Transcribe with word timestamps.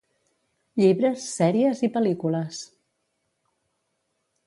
Llibres, 0.83 1.27
sèries 1.35 1.85
i 1.89 1.91
pel·lícules. 1.99 2.65